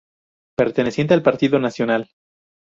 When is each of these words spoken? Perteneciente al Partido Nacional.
Perteneciente 0.57 1.13
al 1.13 1.21
Partido 1.21 1.59
Nacional. 1.59 2.09